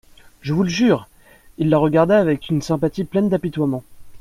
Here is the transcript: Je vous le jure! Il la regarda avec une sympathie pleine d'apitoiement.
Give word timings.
Je 0.41 0.51
vous 0.53 0.63
le 0.63 0.69
jure! 0.69 1.07
Il 1.59 1.69
la 1.69 1.77
regarda 1.77 2.17
avec 2.19 2.49
une 2.49 2.63
sympathie 2.63 3.03
pleine 3.03 3.29
d'apitoiement. 3.29 3.83